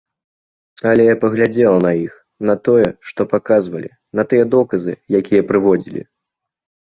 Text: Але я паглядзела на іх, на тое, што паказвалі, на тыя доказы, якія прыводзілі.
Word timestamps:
Але 0.91 1.03
я 1.07 1.15
паглядзела 1.23 1.77
на 1.87 1.91
іх, 2.05 2.13
на 2.51 2.55
тое, 2.69 2.87
што 3.09 3.21
паказвалі, 3.33 3.89
на 4.21 4.27
тыя 4.31 4.43
доказы, 4.57 4.93
якія 5.19 5.41
прыводзілі. 5.53 6.01